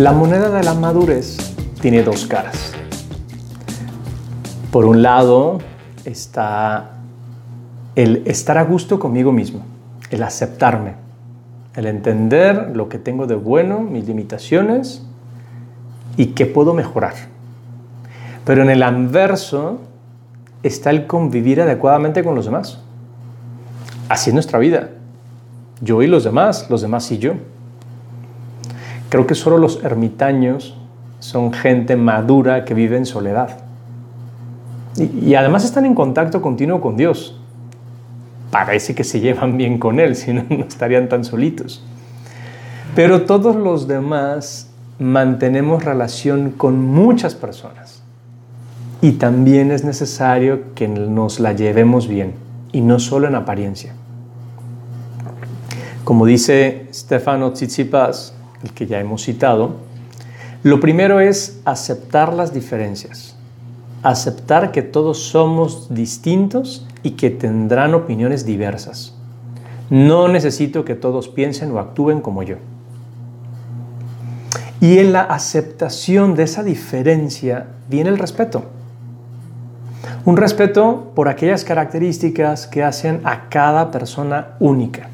La 0.00 0.12
moneda 0.12 0.48
de 0.48 0.64
la 0.64 0.72
madurez 0.72 1.36
tiene 1.82 2.02
dos 2.02 2.24
caras. 2.24 2.72
Por 4.72 4.86
un 4.86 5.02
lado 5.02 5.58
está 6.06 6.92
el 7.96 8.22
estar 8.24 8.56
a 8.56 8.64
gusto 8.64 8.98
conmigo 8.98 9.30
mismo, 9.30 9.60
el 10.10 10.22
aceptarme, 10.22 10.94
el 11.76 11.84
entender 11.84 12.74
lo 12.74 12.88
que 12.88 12.98
tengo 12.98 13.26
de 13.26 13.34
bueno, 13.34 13.80
mis 13.80 14.08
limitaciones 14.08 15.04
y 16.16 16.28
qué 16.28 16.46
puedo 16.46 16.72
mejorar. 16.72 17.12
Pero 18.46 18.62
en 18.62 18.70
el 18.70 18.82
anverso 18.82 19.80
está 20.62 20.88
el 20.88 21.06
convivir 21.06 21.60
adecuadamente 21.60 22.24
con 22.24 22.34
los 22.34 22.46
demás. 22.46 22.80
Así 24.08 24.30
es 24.30 24.34
nuestra 24.34 24.58
vida. 24.58 24.92
Yo 25.82 26.00
y 26.00 26.06
los 26.06 26.24
demás, 26.24 26.70
los 26.70 26.80
demás 26.80 27.12
y 27.12 27.18
yo. 27.18 27.34
Creo 29.10 29.26
que 29.26 29.34
solo 29.34 29.58
los 29.58 29.82
ermitaños 29.82 30.76
son 31.18 31.52
gente 31.52 31.96
madura 31.96 32.64
que 32.64 32.74
vive 32.74 32.96
en 32.96 33.06
soledad. 33.06 33.58
Y, 34.96 35.34
además 35.34 35.64
están 35.64 35.84
en 35.84 35.94
contacto 35.94 36.40
continuo 36.40 36.80
con 36.80 36.96
Dios. 36.96 37.36
Parece 38.50 38.94
que 38.94 39.04
se 39.04 39.20
llevan 39.20 39.56
bien 39.56 39.78
con 39.78 40.00
Él, 40.00 40.16
si 40.16 40.32
no, 40.32 40.44
no 40.48 40.64
estarían 40.64 41.08
tan 41.08 41.24
solitos. 41.24 41.84
Pero 42.94 43.22
todos 43.22 43.56
los 43.56 43.88
demás 43.88 44.70
mantenemos 45.00 45.84
relación 45.84 46.50
con 46.50 46.80
muchas 46.80 47.34
personas. 47.34 48.02
Y 49.02 49.12
también 49.12 49.72
es 49.72 49.82
necesario 49.82 50.74
que 50.74 50.86
nos 50.86 51.40
la 51.40 51.52
llevemos 51.52 52.06
bien, 52.06 52.34
y 52.70 52.80
no 52.80 53.00
solo 53.00 53.26
en 53.26 53.34
apariencia. 53.34 53.94
Como 56.04 56.26
dice 56.26 56.88
Stefano 56.92 57.52
Tsitsipas, 57.52 58.34
el 58.62 58.72
que 58.72 58.86
ya 58.86 59.00
hemos 59.00 59.22
citado, 59.22 59.76
lo 60.62 60.80
primero 60.80 61.20
es 61.20 61.60
aceptar 61.64 62.34
las 62.34 62.52
diferencias, 62.52 63.34
aceptar 64.02 64.72
que 64.72 64.82
todos 64.82 65.18
somos 65.18 65.94
distintos 65.94 66.86
y 67.02 67.12
que 67.12 67.30
tendrán 67.30 67.94
opiniones 67.94 68.44
diversas. 68.44 69.14
No 69.88 70.28
necesito 70.28 70.84
que 70.84 70.94
todos 70.94 71.28
piensen 71.28 71.72
o 71.72 71.78
actúen 71.78 72.20
como 72.20 72.42
yo. 72.42 72.56
Y 74.80 74.98
en 74.98 75.12
la 75.12 75.22
aceptación 75.22 76.34
de 76.34 76.44
esa 76.44 76.62
diferencia 76.62 77.66
viene 77.88 78.08
el 78.08 78.18
respeto. 78.18 78.64
Un 80.24 80.36
respeto 80.36 81.12
por 81.14 81.28
aquellas 81.28 81.64
características 81.64 82.66
que 82.66 82.82
hacen 82.82 83.20
a 83.24 83.48
cada 83.48 83.90
persona 83.90 84.56
única. 84.58 85.09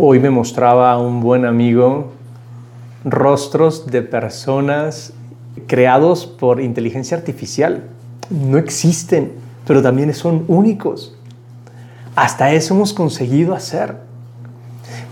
Hoy 0.00 0.20
me 0.20 0.30
mostraba 0.30 0.96
un 0.96 1.20
buen 1.20 1.44
amigo 1.44 2.12
rostros 3.04 3.86
de 3.86 4.00
personas 4.02 5.12
creados 5.66 6.24
por 6.24 6.60
inteligencia 6.60 7.16
artificial. 7.16 7.82
No 8.30 8.58
existen, 8.58 9.32
pero 9.66 9.82
también 9.82 10.14
son 10.14 10.44
únicos. 10.46 11.18
Hasta 12.14 12.52
eso 12.52 12.74
hemos 12.74 12.92
conseguido 12.92 13.56
hacer. 13.56 13.96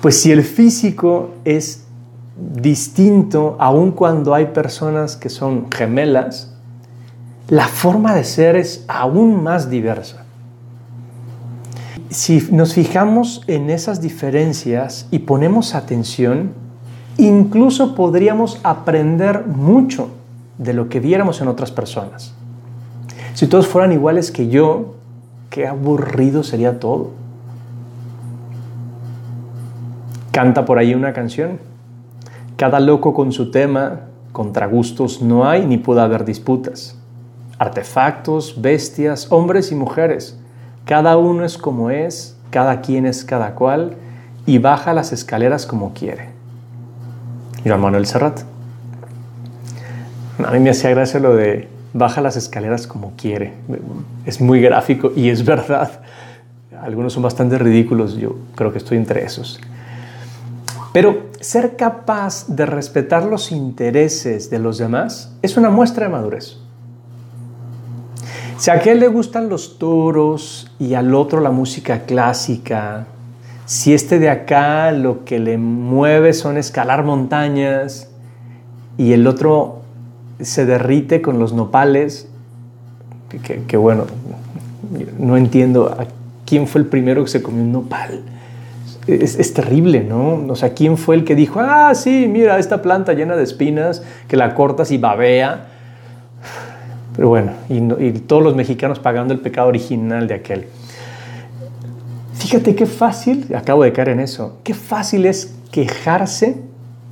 Pues 0.01 0.23
si 0.23 0.31
el 0.31 0.45
físico 0.45 1.31
es 1.45 1.84
distinto, 2.55 3.56
aun 3.59 3.91
cuando 3.91 4.34
hay 4.34 4.47
personas 4.47 5.17
que 5.17 5.31
son 5.31 5.67
gemelas, 5.73 6.55
la 7.48 7.67
forma 7.67 8.15
de 8.15 8.23
ser 8.23 8.55
es 8.55 8.84
aún 8.87 9.43
más 9.43 9.69
diversa. 9.69 10.26
Si 12.11 12.49
nos 12.53 12.75
fijamos 12.75 13.43
en 13.49 13.69
esas 13.69 14.01
diferencias 14.01 15.09
y 15.11 15.21
ponemos 15.21 15.75
atención, 15.75 16.53
incluso 17.19 17.94
podríamos 17.94 18.61
aprender 18.62 19.47
mucho 19.47 20.11
de 20.59 20.72
lo 20.72 20.89
que 20.89 21.00
viéramos 21.00 21.41
en 21.41 21.49
otras 21.49 21.72
personas. 21.72 22.33
Si 23.34 23.49
todos 23.49 23.67
fueran 23.67 23.93
iguales 23.93 24.31
que 24.31 24.49
yo, 24.49 24.94
qué 25.50 25.67
aburrido 25.67 26.43
sería 26.43 26.78
todo. 26.78 27.11
Canta 30.31 30.65
por 30.65 30.78
ahí 30.78 30.94
una 30.94 31.12
canción. 31.12 31.59
Cada 32.56 32.78
loco 32.78 33.12
con 33.15 33.33
su 33.33 33.50
tema, 33.50 34.03
contra 34.33 34.67
gustos 34.67 35.23
no 35.23 35.49
hay 35.49 35.67
ni 35.67 35.77
puede 35.77 36.03
haber 36.03 36.25
disputas. 36.25 36.97
Artefactos, 37.59 38.61
bestias, 38.61 39.33
hombres 39.33 39.73
y 39.73 39.75
mujeres, 39.75 40.38
cada 40.87 41.19
uno 41.19 41.45
es 41.45 41.59
como 41.59 41.91
es, 41.91 42.37
cada 42.51 42.81
quien 42.81 43.07
es 43.07 43.25
cada 43.25 43.57
cual 43.57 43.97
y 44.47 44.59
baja 44.59 44.95
las 44.95 45.13
escaleras 45.13 45.67
como 45.67 45.93
quiere. 45.93 46.29
Joan 47.65 47.81
Manuel 47.81 48.07
Serrat. 48.07 48.43
A 50.47 50.51
mí 50.53 50.61
me 50.61 50.71
hacía 50.71 50.91
gracia 50.91 51.19
lo 51.19 51.35
de 51.35 51.69
baja 51.93 52.21
las 52.21 52.37
escaleras 52.37 52.87
como 52.87 53.15
quiere. 53.17 53.55
Es 54.25 54.41
muy 54.41 54.61
gráfico 54.61 55.13
y 55.17 55.29
es 55.29 55.45
verdad. 55.45 55.91
Algunos 56.81 57.15
son 57.15 57.25
bastante 57.25 57.59
ridículos, 57.59 58.17
yo 58.17 58.37
creo 58.55 58.71
que 58.71 58.79
estoy 58.79 58.97
entre 58.99 59.25
esos. 59.25 59.59
Pero 60.93 61.27
ser 61.41 61.77
capaz 61.77 62.47
de 62.47 62.65
respetar 62.65 63.25
los 63.25 63.51
intereses 63.51 64.51
de 64.51 64.61
los 64.61 64.79
demás 64.79 65.33
es 65.43 65.57
una 65.57 65.69
muestra 65.69 66.07
de 66.07 66.13
madurez. 66.13 66.59
Si 68.59 68.71
a 68.71 68.75
aquel 68.75 69.00
le 69.00 69.09
gustan 69.09 69.50
los 69.50 69.78
toros 69.78 70.71
y 70.78 70.94
al 70.94 71.15
otro 71.15 71.41
la 71.41 71.50
música 71.50 72.06
clásica, 72.06 73.06
si 73.67 73.93
este 73.93 74.19
de 74.19 74.31
acá 74.31 74.93
lo 74.93 75.25
que 75.27 75.39
le 75.39 75.59
mueve 75.59 76.33
son 76.33 76.56
escalar 76.56 77.05
montañas 77.05 78.09
y 78.97 79.12
el 79.12 79.27
otro 79.27 79.83
se 80.41 80.65
derrite 80.65 81.21
con 81.21 81.39
los 81.39 81.53
nopales, 81.53 82.28
que, 83.67 83.77
bueno, 83.77 84.05
no 85.19 85.37
entiendo 85.37 85.88
a 85.88 86.06
quién 86.47 86.67
fue 86.67 86.81
el 86.81 86.87
primero 86.87 87.25
que 87.25 87.31
se 87.31 87.43
comió 87.43 87.62
un 87.62 87.73
nopal. 87.73 88.23
Es, 89.06 89.38
es, 89.38 89.53
terrible, 89.53 90.03
¿no? 90.03 90.47
O 90.49 90.56
sea, 90.56 90.73
¿quién 90.73 90.97
fue 90.97 91.15
el 91.15 91.25
que 91.25 91.34
dijo, 91.34 91.61
ah, 91.61 91.94
sí, 91.94 92.27
mira, 92.28 92.59
esta 92.59 92.83
planta 92.83 93.12
llena 93.12 93.37
de 93.37 93.44
espinas, 93.44 94.03
que 94.27 94.37
la 94.37 94.55
cortas 94.55 94.91
y 94.91 94.99
babea? 94.99 95.75
Pero 97.16 97.28
bueno, 97.28 97.53
y, 97.69 97.77
y 97.77 98.12
todos 98.12 98.43
los 98.43 98.54
mexicanos 98.54 98.99
pagando 98.99 99.32
el 99.32 99.41
pecado 99.41 99.69
original 99.69 100.28
de 100.28 100.34
aquel. 100.34 100.66
Fíjate 102.34 102.75
qué 102.75 102.87
fácil, 102.87 103.53
acabo 103.56 103.82
de 103.82 103.93
caer 103.93 104.10
en 104.10 104.21
eso, 104.21 104.59
qué 104.62 104.75
fácil 104.75 105.25
es 105.25 105.55
quejarse 105.71 106.62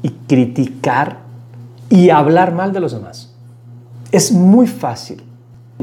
y 0.02 0.10
criticar 0.28 1.18
y 1.88 2.10
hablar 2.10 2.52
mal 2.52 2.72
de 2.72 2.80
los 2.80 2.92
demás. 2.92 3.34
Es 4.12 4.30
muy 4.30 4.66
fácil. 4.66 5.22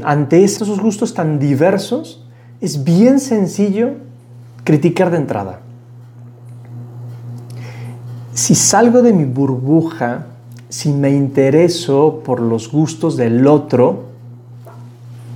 Ante 0.04 0.42
estos 0.44 0.80
gustos 0.80 1.12
tan 1.12 1.38
diversos, 1.38 2.24
es 2.60 2.84
bien 2.84 3.20
sencillo 3.20 3.90
criticar 4.64 5.10
de 5.10 5.18
entrada. 5.18 5.60
Si 8.32 8.54
salgo 8.54 9.02
de 9.02 9.12
mi 9.12 9.24
burbuja, 9.24 10.26
si 10.68 10.92
me 10.92 11.10
intereso 11.10 12.22
por 12.24 12.40
los 12.40 12.70
gustos 12.70 13.16
del 13.16 13.46
otro, 13.46 14.11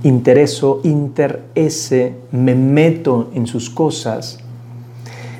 intereso, 0.03 0.81
interese, 0.83 2.15
me 2.31 2.55
meto 2.55 3.31
en 3.33 3.47
sus 3.47 3.69
cosas, 3.69 4.39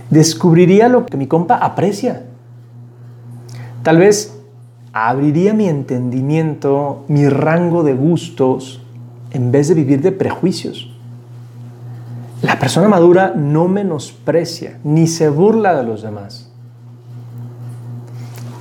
descubriría 0.10 0.88
lo 0.88 1.06
que 1.06 1.18
mi 1.18 1.28
compa 1.28 1.56
aprecia. 1.56 2.24
Tal 3.84 3.98
vez 3.98 4.38
abriría 4.94 5.54
mi 5.54 5.68
entendimiento, 5.68 7.06
mi 7.08 7.30
rango 7.30 7.84
de 7.84 7.94
gustos, 7.94 8.82
en 9.32 9.52
vez 9.52 9.68
de 9.68 9.76
vivir 9.76 10.02
de 10.02 10.12
prejuicios. 10.12 10.94
La 12.42 12.60
persona 12.60 12.88
madura 12.88 13.34
no 13.36 13.68
menosprecia 13.68 14.80
ni 14.84 15.08
se 15.08 15.30
burla 15.30 15.76
de 15.76 15.84
los 15.84 16.02
demás. 16.02 16.52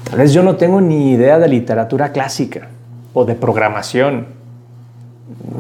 Tal 0.04 0.19
vez 0.19 0.32
yo 0.32 0.42
no 0.42 0.56
tengo 0.56 0.81
ni 0.81 1.10
idea 1.10 1.38
de 1.38 1.49
literatura 1.49 2.12
clásica 2.12 2.69
o 3.12 3.25
de 3.25 3.34
programación 3.34 4.36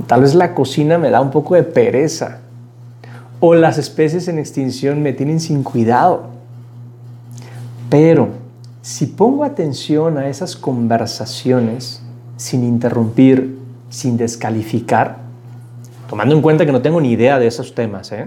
Tal 0.06 0.20
vez 0.20 0.34
la 0.34 0.54
cocina 0.54 0.98
me 0.98 1.10
da 1.10 1.20
un 1.20 1.30
poco 1.30 1.54
de 1.54 1.62
pereza. 1.62 2.40
O 3.40 3.54
las 3.54 3.78
especies 3.78 4.28
en 4.28 4.38
extinción 4.38 5.02
me 5.02 5.12
tienen 5.12 5.40
sin 5.40 5.62
cuidado. 5.62 6.24
Pero 7.90 8.28
si 8.82 9.06
pongo 9.06 9.44
atención 9.44 10.16
a 10.18 10.28
esas 10.28 10.56
conversaciones 10.56 12.02
sin 12.36 12.64
interrumpir, 12.64 13.58
sin 13.90 14.16
descalificar, 14.16 15.18
tomando 16.08 16.34
en 16.34 16.42
cuenta 16.42 16.64
que 16.64 16.72
no 16.72 16.82
tengo 16.82 17.00
ni 17.00 17.10
idea 17.10 17.38
de 17.38 17.46
esos 17.46 17.74
temas, 17.74 18.12
¿eh? 18.12 18.26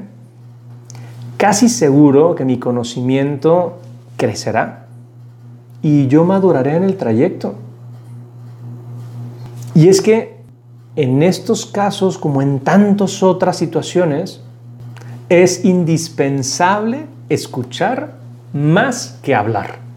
casi 1.37 1.69
seguro 1.69 2.35
que 2.35 2.43
mi 2.45 2.59
conocimiento 2.59 3.79
crecerá 4.17 4.87
y 5.81 6.07
yo 6.07 6.25
maduraré 6.25 6.75
en 6.75 6.83
el 6.83 6.97
trayecto. 6.97 7.55
Y 9.73 9.87
es 9.87 10.01
que 10.01 10.38
en 11.01 11.23
estos 11.23 11.65
casos, 11.65 12.17
como 12.17 12.41
en 12.41 12.59
tantas 12.59 13.23
otras 13.23 13.55
situaciones, 13.55 14.41
es 15.29 15.63
indispensable 15.63 17.05
escuchar 17.29 18.15
más 18.51 19.17
que 19.23 19.33
hablar. 19.33 19.87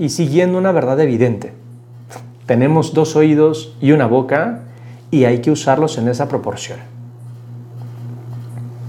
y 0.00 0.10
siguiendo 0.10 0.56
una 0.58 0.70
verdad 0.70 1.00
evidente. 1.00 1.52
Tenemos 2.46 2.94
dos 2.94 3.16
oídos 3.16 3.74
y 3.80 3.90
una 3.90 4.06
boca 4.06 4.60
y 5.10 5.24
hay 5.24 5.40
que 5.40 5.50
usarlos 5.50 5.98
en 5.98 6.06
esa 6.06 6.28
proporción. 6.28 6.78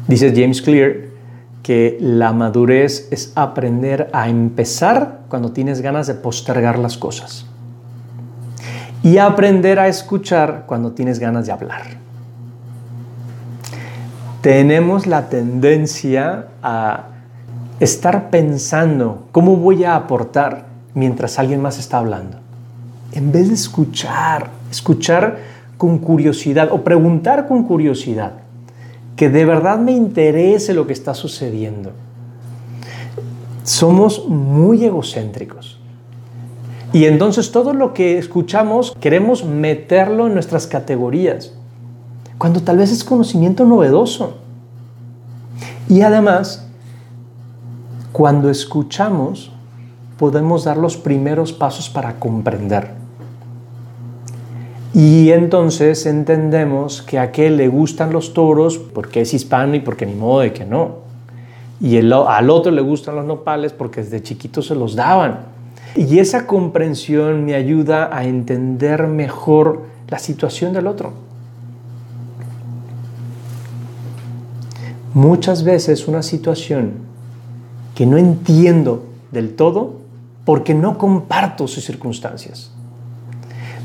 Dice 0.07 0.31
James 0.35 0.61
Clear 0.61 0.97
que 1.63 1.97
la 1.99 2.31
madurez 2.31 3.07
es 3.09 3.31
aprender 3.33 4.11
a 4.13 4.29
empezar 4.29 5.21
cuando 5.29 5.51
tienes 5.51 5.81
ganas 5.81 6.05
de 6.05 6.13
postergar 6.13 6.77
las 6.77 6.95
cosas 6.95 7.48
y 9.03 9.17
aprender 9.17 9.79
a 9.79 9.87
escuchar 9.87 10.63
cuando 10.65 10.91
tienes 10.91 11.19
ganas 11.19 11.45
de 11.45 11.51
hablar. 11.51 11.83
Tenemos 14.41 15.07
la 15.07 15.29
tendencia 15.29 16.47
a 16.63 17.05
estar 17.79 18.29
pensando 18.29 19.25
cómo 19.31 19.57
voy 19.57 19.83
a 19.83 19.95
aportar 19.95 20.65
mientras 20.93 21.39
alguien 21.39 21.61
más 21.61 21.77
está 21.77 21.97
hablando. 21.97 22.37
En 23.11 23.31
vez 23.31 23.47
de 23.47 23.53
escuchar, 23.55 24.49
escuchar 24.69 25.37
con 25.77 25.97
curiosidad 25.99 26.69
o 26.71 26.83
preguntar 26.83 27.47
con 27.47 27.63
curiosidad, 27.63 28.33
que 29.15 29.29
de 29.29 29.45
verdad 29.45 29.79
me 29.79 29.91
interese 29.91 30.73
lo 30.73 30.87
que 30.87 30.93
está 30.93 31.13
sucediendo. 31.13 31.91
Somos 33.63 34.27
muy 34.27 34.83
egocéntricos. 34.83 35.79
Y 36.91 37.05
entonces 37.05 37.51
todo 37.51 37.73
lo 37.73 37.93
que 37.93 38.17
escuchamos 38.17 38.95
queremos 38.99 39.45
meterlo 39.45 40.27
en 40.27 40.33
nuestras 40.33 40.65
categorías, 40.65 41.53
cuando 42.37 42.61
tal 42.61 42.77
vez 42.77 42.91
es 42.91 43.03
conocimiento 43.03 43.65
novedoso. 43.65 44.37
Y 45.87 46.01
además, 46.01 46.67
cuando 48.11 48.49
escuchamos, 48.49 49.51
podemos 50.17 50.63
dar 50.63 50.77
los 50.77 50.97
primeros 50.97 51.53
pasos 51.53 51.89
para 51.89 52.15
comprender. 52.15 52.91
Y 54.93 55.29
entonces 55.31 56.07
entendemos 56.07 57.03
que 57.03 57.19
a 57.19 57.23
aquel 57.23 57.57
le 57.57 57.67
gustan 57.67 58.11
los 58.11 58.33
toros 58.33 58.79
porque 58.79 59.21
es 59.21 59.33
hispano 59.35 59.75
y 59.75 59.79
porque 59.79 60.07
ni 60.07 60.15
modo 60.15 60.39
de 60.39 60.53
que 60.53 60.65
no. 60.65 60.97
Y 61.79 61.97
al 61.97 62.49
otro 62.49 62.71
le 62.71 62.81
gustan 62.81 63.15
los 63.15 63.25
nopales 63.25 63.71
porque 63.71 64.01
desde 64.01 64.23
chiquito 64.23 64.61
se 64.63 64.73
los 64.73 64.95
daban. 64.95 65.58
Y 65.95 66.19
esa 66.19 66.45
comprensión 66.45 67.45
me 67.45 67.55
ayuda 67.55 68.15
a 68.15 68.25
entender 68.25 69.07
mejor 69.07 69.83
la 70.07 70.19
situación 70.19 70.73
del 70.73 70.87
otro. 70.87 71.13
Muchas 75.13 75.63
veces 75.63 76.07
una 76.07 76.21
situación 76.21 76.93
que 77.95 78.05
no 78.05 78.17
entiendo 78.17 79.05
del 79.31 79.55
todo 79.55 79.97
porque 80.45 80.73
no 80.73 80.97
comparto 80.97 81.67
sus 81.67 81.83
circunstancias. 81.83 82.71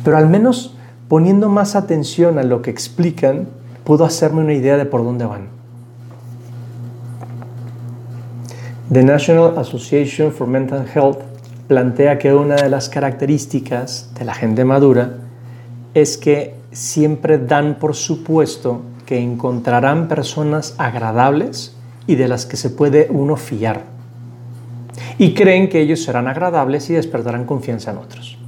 Pero 0.05 0.17
al 0.17 0.29
menos 0.29 0.75
poniendo 1.09 1.49
más 1.49 1.77
atención 1.77 2.39
a 2.39 2.43
lo 2.43 2.63
que 2.63 2.71
explican, 2.71 3.49
puedo 3.85 4.05
hacerme 4.05 4.41
una 4.41 4.55
idea 4.55 4.77
de 4.77 4.85
por 4.85 5.03
dónde 5.03 5.25
van. 5.25 5.49
The 8.93 9.03
National 9.03 9.59
Association 9.59 10.31
for 10.31 10.47
Mental 10.47 10.87
Health 10.95 11.34
plantea 11.67 12.19
que 12.19 12.35
una 12.35 12.57
de 12.57 12.69
las 12.69 12.89
características 12.89 14.11
de 14.19 14.25
la 14.25 14.35
gente 14.35 14.65
madura 14.65 15.15
es 15.95 16.19
que 16.19 16.55
siempre 16.73 17.39
dan 17.39 17.77
por 17.79 17.95
supuesto 17.95 18.83
que 19.07 19.19
encontrarán 19.19 20.09
personas 20.09 20.75
agradables 20.79 21.75
y 22.07 22.17
de 22.17 22.29
las 22.29 22.47
que 22.47 22.57
se 22.57 22.71
puede 22.71 23.09
uno 23.11 23.37
fiar. 23.37 23.83
Y 25.19 25.35
creen 25.35 25.69
que 25.69 25.81
ellos 25.81 26.03
serán 26.03 26.29
agradables 26.29 26.91
y 26.91 26.95
despertarán 26.95 27.45
confianza 27.45 27.93
en 27.93 27.99
otros. 27.99 28.39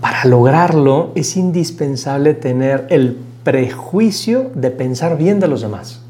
Para 0.00 0.24
lograrlo 0.24 1.12
es 1.14 1.36
indispensable 1.36 2.34
tener 2.34 2.86
el 2.90 3.16
prejuicio 3.44 4.50
de 4.54 4.70
pensar 4.70 5.16
bien 5.16 5.40
de 5.40 5.48
los 5.48 5.62
demás. 5.62 6.02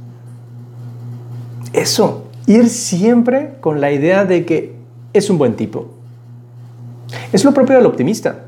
Eso 1.73 2.26
ir 2.47 2.69
siempre 2.69 3.55
con 3.61 3.81
la 3.81 3.93
idea 3.93 4.25
de 4.25 4.45
que 4.45 4.75
es 5.13 5.31
un 5.31 5.39
buen 5.39 5.57
tipo. 5.57 5.89
Es 7.33 7.45
lo 7.45 7.53
propio 7.53 7.77
del 7.77 7.87
optimista. 7.87 8.47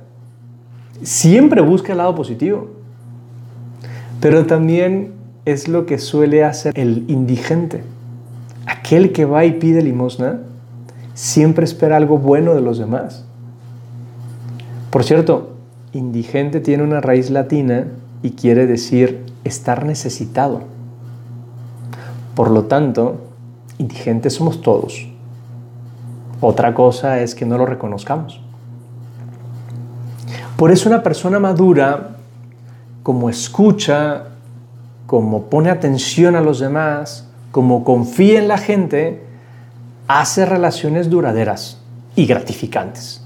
Siempre 1.02 1.60
busca 1.60 1.92
el 1.92 1.98
lado 1.98 2.14
positivo. 2.14 2.70
Pero 4.20 4.46
también 4.46 5.12
es 5.44 5.68
lo 5.68 5.86
que 5.86 5.98
suele 5.98 6.44
hacer 6.44 6.72
el 6.76 7.04
indigente. 7.08 7.82
Aquel 8.66 9.12
que 9.12 9.24
va 9.24 9.44
y 9.44 9.52
pide 9.52 9.82
limosna 9.82 10.40
siempre 11.14 11.64
espera 11.64 11.96
algo 11.96 12.18
bueno 12.18 12.54
de 12.54 12.60
los 12.60 12.78
demás. 12.78 13.24
Por 14.90 15.04
cierto, 15.04 15.56
indigente 15.92 16.60
tiene 16.60 16.82
una 16.82 17.00
raíz 17.00 17.30
latina 17.30 17.86
y 18.22 18.30
quiere 18.30 18.66
decir 18.66 19.24
estar 19.44 19.84
necesitado. 19.84 20.62
Por 22.34 22.50
lo 22.50 22.64
tanto, 22.64 23.27
indigentes 23.78 24.34
somos 24.34 24.60
todos. 24.60 25.08
Otra 26.40 26.74
cosa 26.74 27.20
es 27.20 27.34
que 27.34 27.46
no 27.46 27.58
lo 27.58 27.66
reconozcamos. 27.66 28.40
Por 30.56 30.70
eso 30.70 30.88
una 30.88 31.02
persona 31.02 31.38
madura, 31.38 32.16
como 33.02 33.30
escucha, 33.30 34.24
como 35.06 35.44
pone 35.44 35.70
atención 35.70 36.36
a 36.36 36.40
los 36.40 36.58
demás, 36.58 37.28
como 37.50 37.82
confía 37.82 38.38
en 38.38 38.48
la 38.48 38.58
gente, 38.58 39.24
hace 40.06 40.44
relaciones 40.44 41.08
duraderas 41.08 41.80
y 42.14 42.26
gratificantes. 42.26 43.24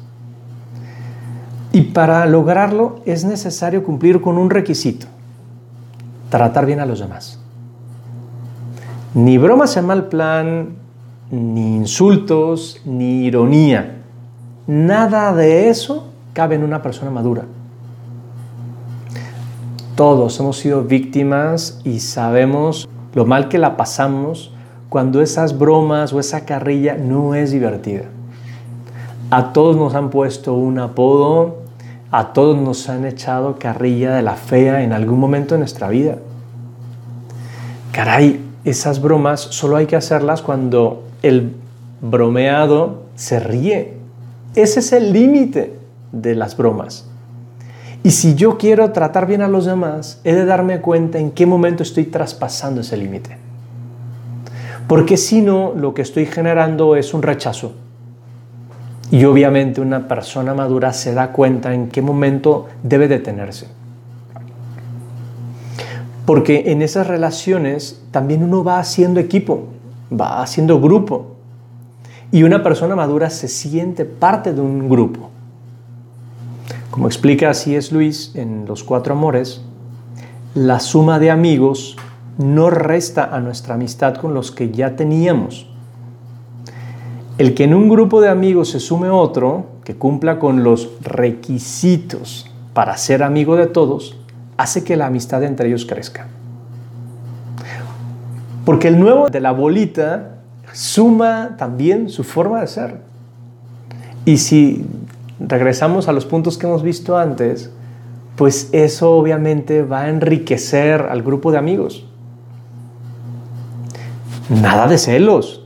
Y 1.72 1.82
para 1.82 2.25
lograrlo 2.26 3.00
es 3.06 3.25
necesario 3.25 3.82
cumplir 3.82 4.20
con 4.20 4.38
un 4.38 4.50
requisito, 4.50 5.06
tratar 6.31 6.66
bien 6.66 6.81
a 6.81 6.87
los 6.87 7.00
demás. 7.00 7.41
Ni 9.14 9.37
bromas 9.37 9.76
en 9.76 9.85
mal 9.85 10.06
plan, 10.06 10.76
ni 11.31 11.76
insultos, 11.76 12.81
ni 12.87 13.25
ironía. 13.26 14.03
Nada 14.67 15.35
de 15.35 15.69
eso 15.69 16.09
cabe 16.32 16.55
en 16.55 16.64
una 16.64 16.81
persona 16.81 17.11
madura. 17.11 17.44
Todos 19.97 20.41
hemos 20.41 20.57
sido 20.57 20.85
víctimas 20.85 21.81
y 21.85 22.00
sabemos 22.00 22.88
lo 23.12 23.26
mal 23.26 23.49
que 23.49 23.59
la 23.59 23.76
pasamos 23.76 24.54
cuando 24.88 25.21
esas 25.21 25.59
bromas 25.59 26.14
o 26.14 26.21
esa 26.21 26.47
carrilla 26.47 26.97
no 26.97 27.35
es 27.35 27.50
divertida. 27.50 28.04
A 29.31 29.52
todos 29.52 29.76
nos 29.76 29.95
han 29.95 30.09
puesto 30.09 30.54
un 30.54 30.78
apodo, 30.78 31.59
a 32.11 32.33
todos 32.33 32.57
nos 32.57 32.88
han 32.88 33.04
echado 33.04 33.59
carrilla 33.59 34.14
de 34.14 34.23
la 34.23 34.37
fea 34.37 34.83
en 34.83 34.95
algún 34.95 35.21
momento 35.21 35.54
de 35.54 35.59
nuestra 35.59 35.88
vida. 35.88 36.16
Caray, 37.92 38.51
esas 38.64 39.00
bromas 39.00 39.40
solo 39.40 39.76
hay 39.76 39.87
que 39.87 39.97
hacerlas 39.97 40.42
cuando 40.42 41.04
el 41.23 41.52
bromeado 42.00 43.02
se 43.16 43.40
ríe. 43.40 43.95
Ese 44.54 44.81
es 44.81 44.92
el 44.92 45.12
límite 45.12 45.76
de 46.12 46.35
las 46.35 46.57
bromas. 46.57 47.07
Y 48.04 48.11
si 48.11 48.35
yo 48.35 48.59
quiero 48.59 48.90
tratar 48.90 49.26
bien 49.26 49.42
a 49.42 49.49
los 49.49 49.64
demás, 49.64 50.21
he 50.25 50.35
de 50.35 50.45
darme 50.45 50.81
cuenta 50.81 51.19
en 51.19 51.31
qué 51.31 51.47
momento 51.47 51.83
estoy 51.83 52.04
traspasando 52.04 52.81
ese 52.81 52.97
límite. 52.97 53.38
Porque 54.88 55.16
si 55.16 55.40
no, 55.40 55.73
lo 55.76 55.95
que 55.95 56.02
estoy 56.02 56.26
generando 56.26 56.97
es 56.97 57.14
un 57.14 57.23
rechazo. 57.23 57.73
Y 59.11 59.25
obviamente 59.25 59.81
una 59.81 60.09
persona 60.09 60.54
madura 60.54 60.92
se 60.92 61.14
da 61.14 61.33
cuenta 61.33 61.75
en 61.75 61.88
qué 61.88 62.02
momento 62.02 62.66
debe 62.83 63.09
detenerse. 63.09 63.69
Porque 66.26 66.71
en 66.73 66.83
esas 66.83 67.07
relaciones 67.07 68.02
también 68.11 68.43
uno 68.43 68.62
va 68.62 68.79
haciendo 68.79 69.21
equipo, 69.21 69.64
va 70.12 70.43
haciendo 70.43 70.81
grupo. 70.81 71.26
Y 72.31 72.45
una 72.45 72.62
persona 72.62 72.97
madura 72.97 73.29
se 73.31 73.49
siente 73.49 74.05
parte 74.05 74.52
de 74.52 74.61
un 74.61 74.88
grupo. 74.88 75.31
Como 76.91 77.07
explica 77.07 77.50
así 77.50 77.75
es 77.75 77.91
Luis 77.91 78.33
en 78.35 78.67
Los 78.67 78.85
Cuatro 78.85 79.14
Amores, 79.14 79.62
la 80.55 80.81
suma 80.81 81.19
de 81.19 81.31
amigos 81.31 81.97
no 82.38 82.71
resta 82.71 83.25
a 83.35 83.41
nuestra 83.41 83.75
amistad 83.75 84.17
con 84.17 84.35
los 84.35 84.50
que 84.50 84.71
ya 84.71 84.97
teníamos. 84.97 85.67
El 87.38 87.55
que 87.55 87.64
en 87.64 87.75
un 87.75 87.88
grupo 87.88 88.21
de 88.21 88.29
amigos 88.29 88.69
se 88.69 88.81
sume 88.81 89.09
otro 89.09 89.67
que 89.85 89.97
cumpla 89.97 90.38
con 90.38 90.62
los 90.62 90.91
requisitos 91.00 92.50
para 92.75 92.97
ser 92.97 93.23
amigo 93.23 93.57
de 93.57 93.67
todos, 93.67 94.17
hace 94.56 94.85
que 94.85 94.97
la 94.97 95.06
amistad 95.06 95.42
entre 95.42 95.68
ellos 95.68 95.87
crezca. 95.87 96.26
Porque 98.64 98.88
el 98.88 98.99
nuevo 99.00 99.28
de 99.28 99.40
la 99.40 99.52
bolita 99.52 100.37
suma 100.73 101.56
también 101.59 102.09
su 102.09 102.25
forma 102.25 102.61
de 102.61 102.66
ser. 102.66 103.00
Y 104.25 104.38
si 104.38 104.87
regresamos 105.40 106.09
a 106.09 106.12
los 106.12 106.25
puntos 106.25 106.59
que 106.59 106.66
hemos 106.66 106.82
visto 106.82 107.18
antes, 107.18 107.71
pues 108.37 108.68
eso 108.73 109.12
obviamente 109.12 109.82
va 109.82 110.02
a 110.02 110.09
enriquecer 110.09 111.02
al 111.02 111.23
grupo 111.23 111.50
de 111.50 111.59
amigos. 111.59 112.06
Nada 114.49 114.87
de 114.87 114.99
celos. 114.99 115.64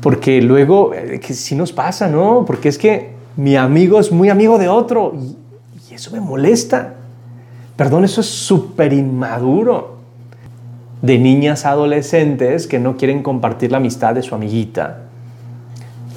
Porque 0.00 0.40
luego, 0.42 0.94
eh, 0.94 1.18
que 1.18 1.34
sí 1.34 1.54
nos 1.56 1.72
pasa, 1.72 2.08
¿no? 2.08 2.44
Porque 2.46 2.68
es 2.68 2.78
que 2.78 3.14
mi 3.36 3.56
amigo 3.56 3.98
es 3.98 4.12
muy 4.12 4.28
amigo 4.28 4.58
de 4.58 4.68
otro 4.68 5.12
y, 5.14 5.36
y 5.90 5.94
eso 5.94 6.12
me 6.12 6.20
molesta. 6.20 6.94
Perdón, 7.76 8.04
eso 8.04 8.20
es 8.20 8.28
súper 8.28 8.92
inmaduro. 8.92 9.94
De 11.02 11.18
niñas 11.18 11.66
adolescentes 11.66 12.66
que 12.66 12.78
no 12.78 12.96
quieren 12.96 13.22
compartir 13.22 13.70
la 13.70 13.78
amistad 13.78 14.14
de 14.14 14.22
su 14.22 14.34
amiguita. 14.34 15.02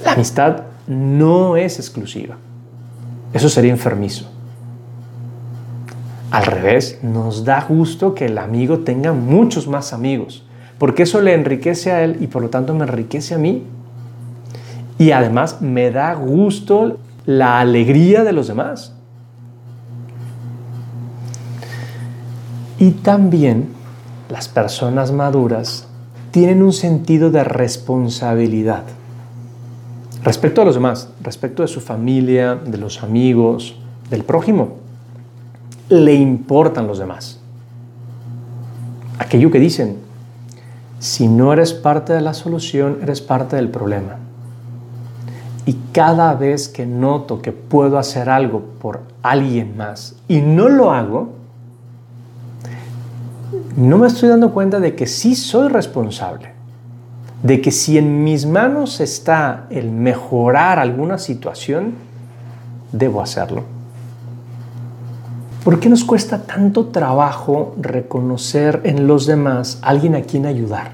La 0.06 0.14
amistad 0.14 0.64
no 0.88 1.58
es 1.58 1.80
exclusiva. 1.80 2.38
Eso 3.34 3.50
sería 3.50 3.72
enfermizo. 3.72 4.30
Al 6.32 6.46
revés, 6.46 7.00
nos 7.04 7.46
da 7.46 7.66
gusto 7.68 8.14
que 8.14 8.26
el 8.26 8.38
amigo 8.38 8.80
tenga 8.80 9.14
muchos 9.14 9.68
más 9.68 9.94
amigos, 9.94 10.46
porque 10.78 11.04
eso 11.04 11.22
le 11.22 11.34
enriquece 11.34 11.92
a 11.92 12.04
él 12.04 12.18
y 12.20 12.28
por 12.28 12.42
lo 12.42 12.50
tanto 12.50 12.74
me 12.74 12.84
enriquece 12.84 13.34
a 13.34 13.38
mí. 13.38 13.64
Y 14.98 15.12
además 15.12 15.62
me 15.62 15.90
da 15.92 16.14
gusto 16.14 16.98
la 17.26 17.60
alegría 17.60 18.24
de 18.24 18.34
los 18.34 18.48
demás. 18.48 18.97
Y 22.80 22.92
también 22.92 23.70
las 24.30 24.48
personas 24.48 25.12
maduras 25.12 25.88
tienen 26.32 26.62
un 26.62 26.74
sentido 26.74 27.32
de 27.32 27.44
responsabilidad 27.44 28.84
respecto 30.24 30.62
a 30.62 30.66
los 30.66 30.76
demás, 30.76 31.10
respecto 31.22 31.62
de 31.62 31.68
su 31.68 31.80
familia, 31.80 32.56
de 32.56 32.78
los 32.78 33.02
amigos, 33.02 33.78
del 34.10 34.24
prójimo. 34.24 34.76
Le 35.90 36.14
importan 36.14 36.86
los 36.86 37.00
demás. 37.00 37.40
Aquello 39.20 39.50
que 39.50 39.60
dicen, 39.60 39.98
si 41.00 41.28
no 41.28 41.54
eres 41.54 41.74
parte 41.74 42.14
de 42.14 42.22
la 42.22 42.34
solución, 42.34 43.00
eres 43.02 43.22
parte 43.22 43.56
del 43.56 43.70
problema. 43.70 44.18
Y 45.66 45.78
cada 45.92 46.34
vez 46.34 46.68
que 46.68 46.86
noto 46.86 47.42
que 47.42 47.52
puedo 47.52 47.98
hacer 47.98 48.30
algo 48.30 48.62
por 48.80 49.02
alguien 49.22 49.78
más 49.78 50.16
y 50.28 50.42
no 50.42 50.70
lo 50.70 50.92
hago, 50.92 51.30
no 53.76 53.98
me 53.98 54.08
estoy 54.08 54.30
dando 54.30 54.52
cuenta 54.52 54.80
de 54.80 54.96
que 54.96 55.08
sí 55.08 55.36
soy 55.36 55.70
responsable. 55.70 56.52
De 57.44 57.62
que 57.62 57.72
si 57.72 57.98
en 57.98 58.24
mis 58.24 58.46
manos 58.46 59.00
está 59.00 59.68
el 59.70 59.92
mejorar 59.92 60.80
alguna 60.80 61.18
situación, 61.18 61.94
debo 62.92 63.22
hacerlo. 63.22 63.64
¿Por 65.64 65.80
qué 65.80 65.90
nos 65.90 66.04
cuesta 66.04 66.44
tanto 66.44 66.88
trabajo 66.88 67.76
reconocer 67.80 68.82
en 68.86 69.06
los 69.06 69.26
demás 69.26 69.80
a 69.82 69.90
alguien 69.90 70.16
a 70.16 70.22
quien 70.22 70.46
ayudar? 70.46 70.94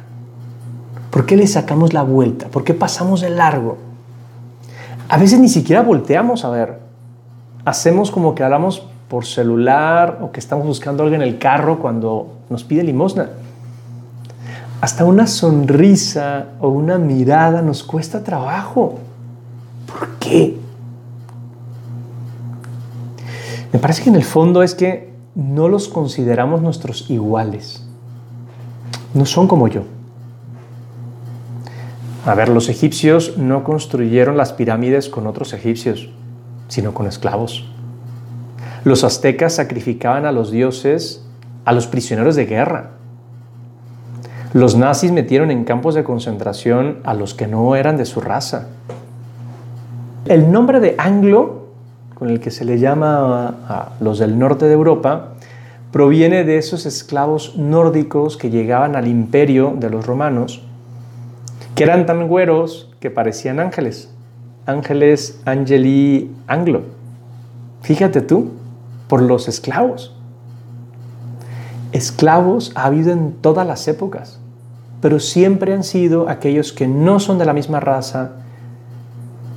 ¿Por 1.12 1.26
qué 1.26 1.38
le 1.38 1.46
sacamos 1.48 1.94
la 1.94 2.02
vuelta? 2.02 2.48
¿Por 2.48 2.64
qué 2.64 2.74
pasamos 2.74 3.22
de 3.22 3.30
largo? 3.30 3.78
A 5.10 5.18
veces 5.18 5.40
ni 5.40 5.48
siquiera 5.48 5.84
volteamos 5.84 6.44
a 6.44 6.50
ver. 6.50 6.80
Hacemos 7.66 8.10
como 8.10 8.34
que 8.34 8.44
hablamos 8.44 8.88
por 9.08 9.26
celular 9.26 10.20
o 10.22 10.32
que 10.32 10.40
estamos 10.40 10.66
buscando 10.66 11.04
a 11.04 11.06
alguien 11.06 11.22
en 11.22 11.28
el 11.28 11.38
carro 11.38 11.80
cuando 11.80 12.40
nos 12.50 12.64
pide 12.64 12.84
limosna. 12.84 13.30
Hasta 14.82 15.06
una 15.06 15.28
sonrisa 15.28 16.48
o 16.60 16.68
una 16.68 16.98
mirada 16.98 17.62
nos 17.62 17.84
cuesta 17.84 18.24
trabajo. 18.24 19.00
¿Por 19.88 20.10
qué? 20.20 20.58
Me 23.72 23.80
parece 23.80 24.04
que 24.04 24.10
en 24.10 24.16
el 24.16 24.24
fondo 24.24 24.62
es 24.62 24.76
que 24.76 25.14
no 25.36 25.68
los 25.68 25.88
consideramos 25.88 26.62
nuestros 26.62 27.10
iguales. 27.10 27.88
No 29.14 29.26
son 29.26 29.48
como 29.48 29.68
yo. 29.68 29.84
A 32.26 32.36
ver, 32.36 32.50
los 32.50 32.70
egipcios 32.70 33.38
no 33.38 33.64
construyeron 33.64 34.38
las 34.38 34.54
pirámides 34.54 35.10
con 35.10 35.28
otros 35.28 35.54
egipcios, 35.54 36.10
sino 36.68 36.94
con 36.94 37.08
esclavos. 37.08 37.73
Los 38.84 39.04
aztecas 39.04 39.56
sacrificaban 39.56 40.26
a 40.26 40.32
los 40.32 40.52
dioses 40.52 41.26
a 41.66 41.72
los 41.72 41.88
prisioneros 41.88 42.36
de 42.36 42.46
guerra. 42.46 42.92
Los 44.54 44.76
nazis 44.76 45.12
metieron 45.12 45.50
en 45.50 45.64
campos 45.64 45.96
de 45.96 46.04
concentración 46.04 47.00
a 47.04 47.14
los 47.14 47.34
que 47.34 47.48
no 47.48 47.76
eran 47.76 47.98
de 47.98 48.06
su 48.06 48.22
raza. 48.22 48.68
El 50.26 50.52
nombre 50.52 50.80
de 50.80 50.96
anglo, 50.98 51.68
con 52.14 52.30
el 52.30 52.40
que 52.40 52.52
se 52.52 52.66
le 52.66 52.78
llama 52.80 53.56
a 53.68 53.90
los 54.00 54.20
del 54.20 54.38
norte 54.38 54.66
de 54.66 54.74
Europa, 54.74 55.34
proviene 55.92 56.44
de 56.44 56.58
esos 56.58 56.86
esclavos 56.86 57.56
nórdicos 57.58 58.38
que 58.38 58.50
llegaban 58.50 58.96
al 58.96 59.08
imperio 59.08 59.74
de 59.78 59.90
los 59.90 60.06
romanos 60.06 60.64
que 61.76 61.84
eran 61.84 62.06
tan 62.06 62.28
güeros 62.28 62.92
que 63.00 63.10
parecían 63.10 63.60
ángeles. 63.60 64.10
Ángeles, 64.66 65.42
angeli, 65.46 66.32
anglo. 66.48 66.84
Fíjate 67.82 68.22
tú, 68.22 68.52
por 69.08 69.22
los 69.22 69.48
esclavos. 69.48 70.16
Esclavos 71.92 72.72
ha 72.76 72.86
habido 72.86 73.12
en 73.12 73.34
todas 73.34 73.68
las 73.68 73.88
épocas, 73.88 74.40
pero 75.02 75.20
siempre 75.20 75.74
han 75.74 75.84
sido 75.84 76.30
aquellos 76.30 76.74
que 76.74 76.88
no 76.88 77.20
son 77.20 77.38
de 77.38 77.46
la 77.46 77.54
misma 77.54 77.80
raza, 77.80 78.32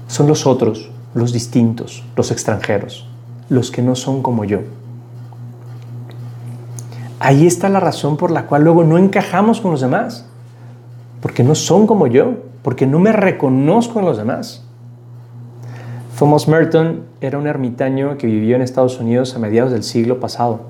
son 0.08 0.26
los 0.26 0.46
otros, 0.46 0.90
los 1.14 1.32
distintos, 1.32 2.04
los 2.16 2.30
extranjeros, 2.30 3.08
los 3.48 3.70
que 3.70 3.82
no 3.82 3.94
son 3.94 4.22
como 4.22 4.44
yo. 4.44 4.60
Ahí 7.20 7.46
está 7.46 7.68
la 7.68 7.80
razón 7.80 8.16
por 8.16 8.30
la 8.30 8.46
cual 8.46 8.64
luego 8.64 8.84
no 8.84 8.98
encajamos 8.98 9.60
con 9.60 9.70
los 9.70 9.80
demás 9.80 10.26
porque 11.20 11.42
no 11.42 11.54
son 11.54 11.86
como 11.86 12.06
yo, 12.06 12.34
porque 12.62 12.86
no 12.86 12.98
me 12.98 13.12
reconozco 13.12 14.00
en 14.00 14.04
los 14.04 14.18
demás. 14.18 14.65
Thomas 16.18 16.48
Merton 16.48 17.02
era 17.20 17.36
un 17.36 17.46
ermitaño 17.46 18.16
que 18.16 18.26
vivió 18.26 18.56
en 18.56 18.62
Estados 18.62 18.98
Unidos 18.98 19.36
a 19.36 19.38
mediados 19.38 19.70
del 19.70 19.82
siglo 19.82 20.18
pasado. 20.18 20.60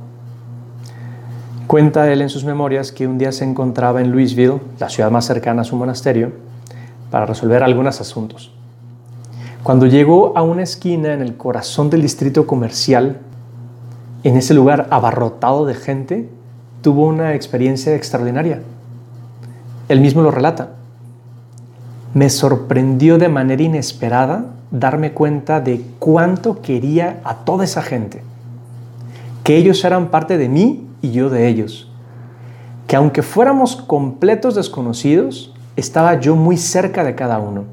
Cuenta 1.69 2.13
él 2.13 2.21
en 2.21 2.31
sus 2.31 2.45
memorias 2.45 2.91
que 2.91 3.07
un 3.07 3.17
día 3.17 3.31
se 3.31 3.45
encontraba 3.45 4.01
en 4.01 4.11
Louisville, 4.11 4.59
la 4.81 4.89
ciudad 4.89 5.09
más 5.13 5.25
cercana 5.25 5.63
a 5.63 5.65
su 5.65 5.77
monasterio, 5.77 6.33
para 7.13 7.27
resolver 7.27 7.63
algunos 7.63 8.01
asuntos. 8.01 8.53
Cuando 9.63 9.87
llegó 9.87 10.37
a 10.37 10.43
una 10.43 10.65
esquina 10.65 11.13
en 11.13 11.21
el 11.21 11.37
corazón 11.37 11.91
del 11.91 12.03
distrito 12.03 12.45
comercial, 12.49 13.21
en 14.25 14.37
ese 14.37 14.53
lugar 14.53 14.89
abarrotado 14.91 15.65
de 15.65 15.75
gente, 15.75 16.29
tuvo 16.83 17.07
una 17.07 17.35
experiencia 17.35 17.95
extraordinaria. 17.95 18.63
Él 19.89 20.01
mismo 20.01 20.23
lo 20.23 20.33
relata. 20.33 20.76
Me 22.17 22.31
sorprendió 22.31 23.19
de 23.19 23.29
manera 23.29 23.63
inesperada 23.63 24.47
darme 24.71 25.13
cuenta 25.13 25.61
de 25.61 25.83
cuánto 25.99 26.63
quería 26.63 27.21
a 27.25 27.45
toda 27.45 27.65
esa 27.65 27.83
gente. 27.83 28.23
Que 29.45 29.59
ellos 29.59 29.85
eran 29.85 30.09
parte 30.11 30.39
de 30.39 30.49
mí 30.49 30.87
y 31.03 31.11
yo 31.11 31.29
de 31.29 31.47
ellos. 31.47 31.91
Que 32.87 32.97
aunque 32.97 33.21
fuéramos 33.21 33.77
completos 33.77 34.55
desconocidos, 34.55 35.53
estaba 35.77 36.19
yo 36.19 36.37
muy 36.37 36.57
cerca 36.57 37.05
de 37.05 37.15
cada 37.15 37.39
uno. 37.39 37.65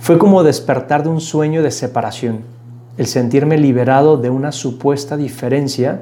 Fue 0.00 0.18
como 0.18 0.42
despertar 0.42 1.04
de 1.04 1.10
un 1.10 1.20
sueño 1.20 1.62
de 1.62 1.70
separación. 1.70 2.40
El 2.98 3.06
sentirme 3.06 3.58
liberado 3.58 4.16
de 4.16 4.30
una 4.30 4.50
supuesta 4.50 5.16
diferencia 5.16 6.00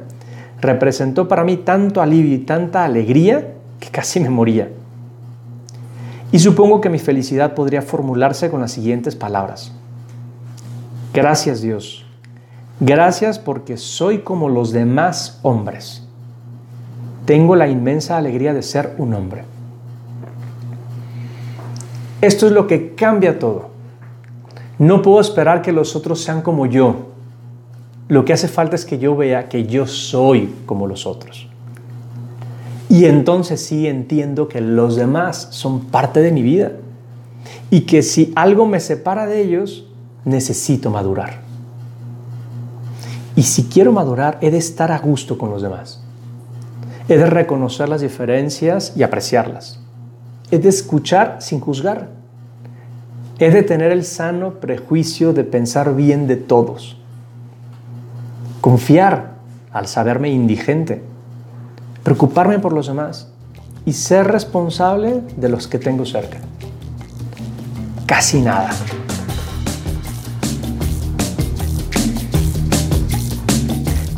representó 0.63 1.29
para 1.29 1.45
mí 1.45 1.59
tanto 1.59 2.01
alivio 2.01 2.35
y 2.35 2.39
tanta 2.39 2.87
alegría 2.87 3.49
que 3.81 3.91
casi 3.91 4.19
me 4.19 4.31
moría. 4.31 4.71
Y 6.31 6.39
supongo 6.41 6.81
que 6.81 6.91
mi 6.91 6.99
felicidad 6.99 7.55
podría 7.55 7.83
formularse 7.83 8.51
con 8.51 8.61
las 8.61 8.73
siguientes 8.73 9.17
palabras. 9.17 9.73
Gracias 11.15 11.63
Dios. 11.63 12.05
Gracias 12.81 13.39
porque 13.39 13.77
soy 13.77 14.19
como 14.19 14.49
los 14.49 14.73
demás 14.73 15.41
hombres. 15.43 16.05
Tengo 17.25 17.57
la 17.57 17.69
inmensa 17.69 18.17
alegría 18.17 18.55
de 18.55 18.63
ser 18.63 18.95
un 18.99 19.15
hombre. 19.15 19.45
Esto 22.21 22.47
es 22.47 22.53
lo 22.53 22.67
que 22.67 22.95
cambia 22.95 23.39
todo. 23.39 23.71
No 24.79 25.03
puedo 25.03 25.21
esperar 25.21 25.63
que 25.63 25.73
los 25.73 25.97
otros 25.97 26.21
sean 26.21 26.43
como 26.43 26.67
yo. 26.67 27.09
Lo 28.09 28.25
que 28.25 28.33
hace 28.33 28.49
falta 28.49 28.77
es 28.77 28.85
que 28.85 28.99
yo 28.99 29.17
vea 29.17 29.49
que 29.49 29.67
yo 29.67 29.87
soy 29.87 30.55
como 30.67 30.87
los 30.87 31.07
otros. 31.07 31.49
Y 32.89 33.05
entonces 33.05 33.61
sí 33.61 33.87
entiendo 33.87 34.49
que 34.49 34.61
los 34.61 34.97
demás 34.97 35.49
son 35.51 35.81
parte 35.87 36.21
de 36.21 36.33
mi 36.33 36.43
vida 36.43 36.73
y 37.71 37.83
que 37.83 38.03
si 38.03 38.33
algo 38.35 38.67
me 38.67 38.81
separa 38.81 39.27
de 39.27 39.43
ellos, 39.43 39.87
necesito 40.25 40.91
madurar. 40.91 41.43
Y 43.37 43.43
si 43.43 43.65
quiero 43.65 43.93
madurar, 43.93 44.39
he 44.41 44.51
de 44.51 44.59
estar 44.59 44.91
a 44.91 44.99
gusto 44.99 45.37
con 45.37 45.51
los 45.51 45.63
demás. 45.63 46.03
He 47.09 47.19
de 47.19 47.27
reconocer 47.27 47.89
las 47.89 48.01
diferencias 48.01 48.95
y 48.97 49.03
apreciarlas. 49.03 49.81
He 50.51 50.59
de 50.59 50.69
escuchar 50.69 51.37
sin 51.41 51.61
juzgar. 51.61 52.09
He 53.39 53.51
de 53.51 53.63
tener 53.63 53.93
el 53.93 54.05
sano 54.05 54.55
prejuicio 54.55 55.33
de 55.33 55.45
pensar 55.45 55.95
bien 55.95 56.27
de 56.27 56.37
todos. 56.37 56.97
Confiar 58.61 59.35
al 59.73 59.87
saberme 59.87 60.31
indigente 60.31 61.03
preocuparme 62.09 62.59
por 62.59 62.73
los 62.73 62.87
demás 62.87 63.29
y 63.85 63.93
ser 63.93 64.27
responsable 64.29 65.21
de 65.37 65.51
los 65.51 65.69
que 65.69 65.79
tengo 65.79 66.07
cerca. 66.07 66.39
casi 68.07 68.41
nada. 68.41 68.71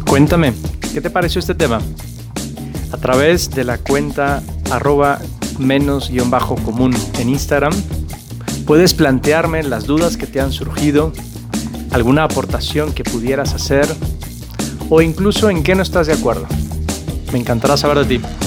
Cuéntame, 0.09 0.53
¿qué 0.95 1.01
te 1.01 1.11
pareció 1.11 1.41
este 1.41 1.57
tema? 1.57 1.81
A 2.93 2.97
través 2.97 3.51
de 3.51 3.65
la 3.65 3.79
cuenta 3.79 4.41
arroba 4.71 5.19
menos 5.59 6.11
guion 6.11 6.31
bajo 6.31 6.55
común 6.55 6.95
en 7.19 7.29
Instagram, 7.29 7.73
puedes 8.69 8.95
plantearme 8.95 9.65
las 9.65 9.87
dudas 9.87 10.17
que 10.17 10.29
te 10.29 10.41
han 10.41 10.53
surgido, 10.53 11.13
alguna 11.91 12.23
aportación 12.23 12.93
que 12.93 13.03
pudieras 13.03 13.53
hacer 13.53 13.89
o 14.89 15.03
incluso 15.03 15.51
en 15.51 15.65
qué 15.65 15.75
no 15.75 15.83
estás 15.83 16.07
de 16.07 16.13
acuerdo. 16.13 16.47
Me 17.33 17.39
encantará 17.39 17.77
saber 17.77 18.05
de 18.05 18.19
ti. 18.19 18.40